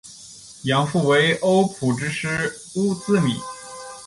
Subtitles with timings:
[0.63, 3.35] 养父为欧普之狮乌兹米。